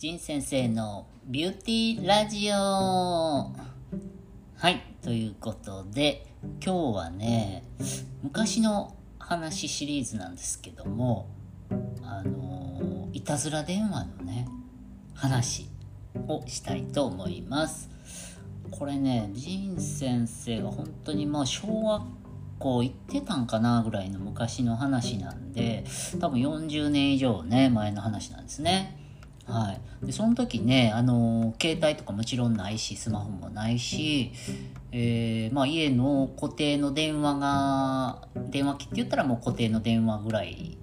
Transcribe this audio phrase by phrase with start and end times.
[0.00, 2.54] 仁先生のビューティーラジオ。
[2.54, 3.52] は
[4.70, 6.24] いということで
[6.64, 7.64] 今日はね
[8.22, 11.28] 昔の話シリーズなんですけども
[12.02, 14.48] あのいたずら電話のね
[15.12, 15.68] 話
[16.28, 17.90] をしたいと思います。
[18.70, 22.02] これね仁先生が本当にまあ小学
[22.58, 25.84] 校行ってたんかなぐらいの昔の話なんで
[26.18, 28.96] 多分40年以上ね前の話なんですね。
[29.50, 29.72] は
[30.02, 34.32] い、でその時ね、あの携帯とかもちろんないしスマホもないし、
[34.92, 40.78] えーまあ、家の固定の電話が電話機って言ったらもう固定の電話ぐらい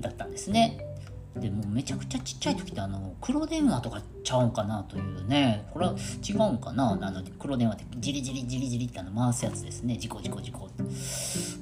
[0.00, 0.78] だったんですね。
[1.36, 5.66] でもめちゃくちゃちっちゃい時ってあの黒電話とかちゃうんかなというね。
[5.72, 6.92] これは違うんかな。
[6.92, 9.96] あの黒電話ってジリジリジリジリってあの回すやつですね。
[9.98, 10.68] 事故事故事故。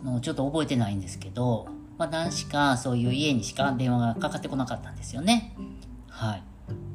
[0.05, 5.55] のちょっと覚えてないんですけどまあ何しかそういう家にしか電話がかかってこなかったんですよね。
[6.13, 6.43] はい。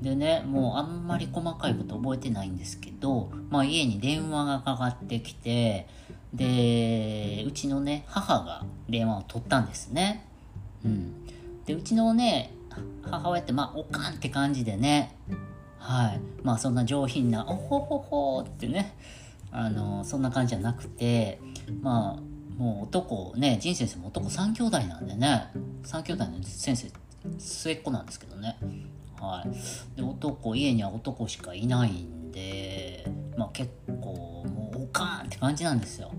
[0.02, 5.88] でねもうあんまり細かいこと覚えてないんですけど、まあ、家に電話がかかってきて
[6.34, 10.26] でうちのね母が電話を取ったんですね。
[10.86, 11.26] うん。
[11.66, 12.54] でうちのね
[13.02, 15.16] 母親ってまあおかんって感じでね
[15.80, 16.20] はい。
[16.44, 18.96] まあそんな上品な「おほほほ」ってね
[19.52, 21.40] あのそんな感じじゃなくて
[21.82, 25.48] まあもう男ね仁先生も男3兄弟なんでね
[25.84, 26.92] 3兄弟の先生
[27.40, 28.58] 末っ子なんですけどね。
[29.20, 29.96] はい。
[29.98, 33.06] で男家には男しかいないんで
[33.38, 36.12] まあ結構もうおかんって感じなんですよ。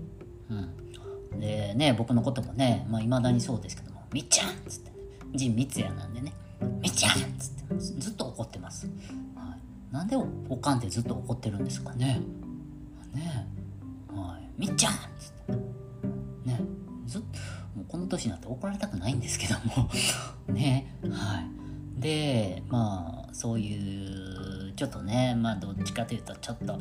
[0.49, 1.39] うん。
[1.39, 4.91] でね僕のこともねいまあ未だにそうですけども「みっちゃん!」っつって
[5.35, 6.33] 陣三也なんでね
[6.81, 7.59] 「みっちゃん!」っつって。
[7.77, 8.87] ずっと怒ってます、
[9.35, 9.55] は
[9.91, 12.19] い、なんでおおかんってずっと怒ってるんですかね。
[13.13, 13.47] ね。
[14.11, 15.55] はい「みっちゃん!」っつっ
[16.45, 16.49] て。
[16.49, 16.59] ね。
[17.05, 17.27] ずっと
[17.77, 19.89] もうこの年になって怒られたくないんですけども。
[20.53, 20.95] ね。
[21.03, 21.58] はい。
[21.99, 26.79] でまあそういうちょっとねまあどっちかというとちょっと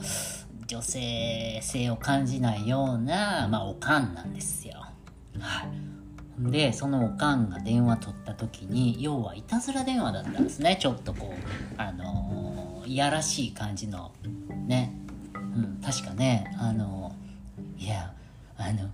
[0.66, 4.84] 女性性を感じないような、まあ、おかんなんですよ。
[5.40, 10.76] はい、でそのおかんが電話取った時に要はいたずら電話だったんですね。
[10.80, 14.12] ちょっとこうあのー、いやらしい感じの
[14.66, 14.92] ね、
[15.34, 18.12] うん、確かねあのー、いや
[18.56, 18.90] あの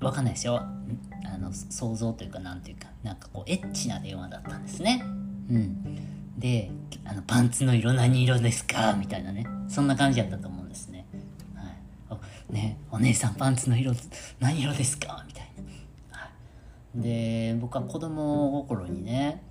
[0.00, 0.56] わかんないですよ。
[0.56, 5.04] あの想像というかなんていうかなんかこうエッチな電話だったんですね。
[5.50, 6.38] うん。
[6.38, 6.70] で、
[7.04, 8.94] あの、パンツの色何色ですか？
[8.94, 9.46] みたいなね。
[9.68, 11.06] そんな感じやったと思うんですね。
[11.54, 12.16] は
[12.50, 12.52] い。
[12.52, 13.92] ね、お姉さんパンツの色
[14.38, 15.24] 何色ですか？
[15.26, 15.50] みたい
[16.12, 16.18] な。
[16.18, 16.30] は
[16.96, 17.00] い。
[17.02, 19.42] で、僕は子供心にね、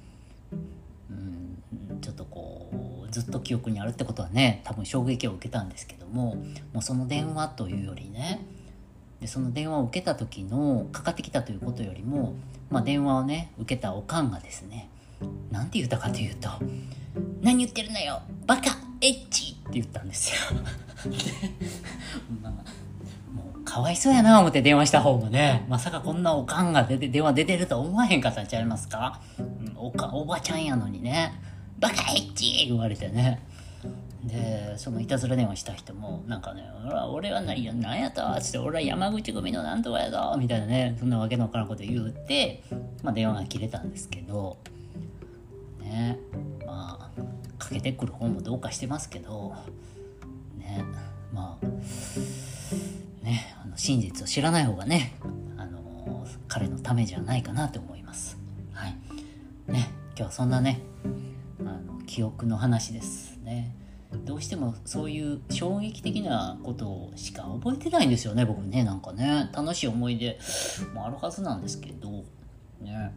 [1.10, 6.36] うん、ちょっとこう、ずっと記憶にあるってことはね、多分衝撃を受けたんですけども、
[6.74, 8.46] もうその電話というよりね、
[9.20, 12.36] でその電話を受けた時のかかってきたということよりも、
[12.70, 14.90] まあ、電話をね受けたおかんがですね
[15.52, 16.50] なんて言ったかというと
[17.42, 20.60] 「何言ってるのよバカエッチ!」って言ったんですよ
[22.42, 22.52] まあ、
[23.32, 31.34] もうかわいそうやな思って電話した方がねまさかこんなおかんが出て電話出てると思わへんかったんちゃいますか、うん、おかおばちゃんやのにね
[31.80, 33.42] 「バカエッチ!」言われてね
[34.24, 36.64] でそのいたずら電話した人もなんかね
[37.10, 42.62] 「俺は何や何やと」っつって「俺は山口組のなんとかやぞ」みたいなねそんなわけのわからんこと言うて、
[43.02, 44.58] まあ、電話が切れたんですけど
[45.90, 46.20] ね。
[46.66, 47.22] まあ
[47.58, 49.54] かけてくる方もどうかしてますけど
[50.58, 50.84] ね。
[51.34, 51.66] まあ
[53.26, 55.14] ねあの真実を知らない方がね
[55.58, 58.38] あの彼のためじゃないかなと思います。
[58.72, 58.96] はい。
[59.72, 60.80] ね今日はそんなね
[61.60, 63.76] あの記憶の話ですね。
[64.26, 68.84] どうしてもそういう衝撃的なことしか覚えてないんですよね僕ね。
[68.84, 70.40] なんかね楽しい思い出
[70.94, 72.10] もあるはずなんですけど
[72.82, 73.14] ね。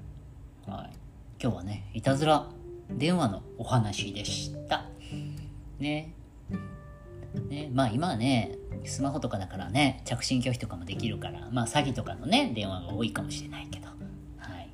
[0.66, 0.96] はい。
[1.42, 2.46] 今日はねいたずら
[2.90, 4.84] 電話のお話でした。
[5.78, 6.14] ね。
[7.48, 13.88] ね、まあ今はね、スマホとかだからね、着信拒否とかもできるから、まあ詐欺とかのね、電話が多いかもしれないけど。
[14.38, 14.68] はい。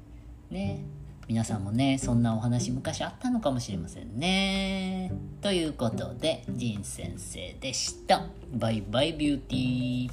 [0.51, 0.85] ね。
[1.29, 5.13] 皆さんもね、そんなお話昔あったのかもしれませんね。
[5.43, 8.27] ということで、ジン先生でした。
[8.55, 10.11] バイバイビューティー。